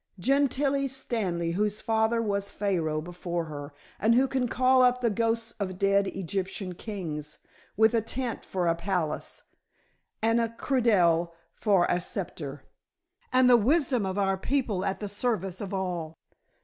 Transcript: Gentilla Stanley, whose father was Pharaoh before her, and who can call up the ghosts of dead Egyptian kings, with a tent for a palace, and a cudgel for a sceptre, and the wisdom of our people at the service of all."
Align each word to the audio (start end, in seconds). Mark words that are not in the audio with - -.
Gentilla 0.17 0.89
Stanley, 0.89 1.51
whose 1.51 1.79
father 1.79 2.23
was 2.23 2.49
Pharaoh 2.49 3.01
before 3.01 3.45
her, 3.45 3.71
and 3.99 4.15
who 4.15 4.27
can 4.27 4.47
call 4.47 4.81
up 4.81 4.99
the 4.99 5.11
ghosts 5.11 5.51
of 5.59 5.77
dead 5.77 6.07
Egyptian 6.07 6.73
kings, 6.73 7.37
with 7.77 7.93
a 7.93 8.01
tent 8.01 8.43
for 8.43 8.65
a 8.67 8.73
palace, 8.73 9.43
and 10.19 10.41
a 10.41 10.49
cudgel 10.49 11.35
for 11.53 11.85
a 11.87 12.01
sceptre, 12.01 12.63
and 13.31 13.47
the 13.47 13.55
wisdom 13.57 14.03
of 14.07 14.17
our 14.17 14.37
people 14.39 14.83
at 14.85 15.01
the 15.01 15.07
service 15.07 15.61
of 15.61 15.71
all." 15.71 16.17